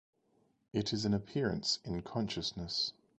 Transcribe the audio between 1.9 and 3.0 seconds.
consciousness.